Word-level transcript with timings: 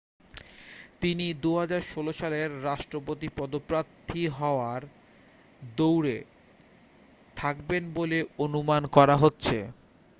তিনি 1.01 1.25
2016 1.43 2.13
সালের 2.13 2.49
রাষ্ট্রপতি 2.63 3.27
পদপ্রার্থী 3.37 4.23
হওয়ার 4.37 4.81
দৌড়ে 5.75 6.17
থাকবেন 7.37 7.83
বলে 7.93 8.17
অনুমান 8.37 8.83
করা 8.95 9.15
হচ্ছে 9.17 9.57